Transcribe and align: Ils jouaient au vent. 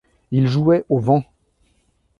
Ils 0.31 0.47
jouaient 0.47 0.83
au 0.89 0.97
vent. 0.97 1.23